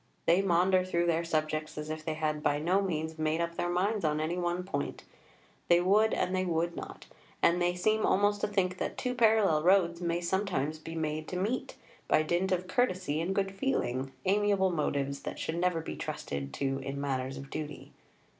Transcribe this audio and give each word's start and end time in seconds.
They 0.25 0.41
maunder 0.41 0.83
through 0.83 1.05
their 1.05 1.23
subjects 1.23 1.77
as 1.77 1.91
if 1.91 2.03
they 2.03 2.15
had 2.15 2.41
by 2.41 2.57
no 2.57 2.81
means 2.81 3.19
made 3.19 3.39
up 3.39 3.53
their 3.55 3.69
minds 3.69 4.03
on 4.03 4.19
any 4.19 4.35
one 4.35 4.63
point 4.63 5.03
they 5.67 5.79
would 5.79 6.11
and 6.11 6.35
they 6.35 6.43
would 6.43 6.75
not; 6.75 7.05
and 7.43 7.61
they 7.61 7.75
seem 7.75 8.03
almost 8.03 8.41
to 8.41 8.47
think 8.47 8.79
that 8.79 8.97
two 8.97 9.13
parallel 9.13 9.61
roads 9.61 10.01
may 10.01 10.19
sometimes 10.19 10.79
be 10.79 10.95
made 10.95 11.27
to 11.27 11.37
meet, 11.37 11.75
by 12.07 12.23
dint 12.23 12.51
of 12.51 12.65
courtesy 12.67 13.21
and 13.21 13.35
good 13.35 13.51
feeling, 13.51 14.11
amiable 14.25 14.71
motives 14.71 15.19
that 15.19 15.37
should 15.37 15.57
never 15.59 15.81
be 15.81 15.95
trusted 15.95 16.51
to 16.55 16.79
in 16.79 16.99
matters 16.99 17.37
of 17.37 17.51
duty. 17.51 17.91